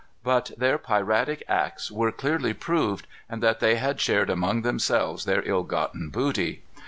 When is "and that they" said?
3.29-3.75